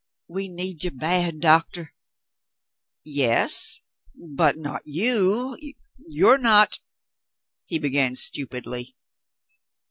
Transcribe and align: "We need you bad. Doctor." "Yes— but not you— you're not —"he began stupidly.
"We 0.27 0.49
need 0.49 0.83
you 0.83 0.89
bad. 0.89 1.41
Doctor." 1.41 1.93
"Yes— 3.05 3.81
but 4.37 4.57
not 4.57 4.81
you— 4.83 5.55
you're 5.97 6.39
not 6.39 6.79
—"he 7.67 7.77
began 7.77 8.15
stupidly. 8.15 8.95